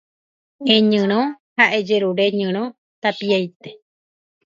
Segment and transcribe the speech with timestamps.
[0.75, 1.19] Eñyrõ
[1.59, 2.63] ha ejerure ñyrõ
[3.01, 3.69] tapiaite